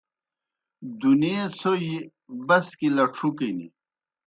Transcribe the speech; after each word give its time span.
دُنیے 0.99 1.39
څھوْجیْ 1.57 1.97
بسکیْ 2.47 2.89
لڇُھکِن 2.95 3.57